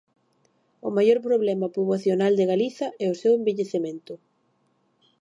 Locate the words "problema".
1.27-1.71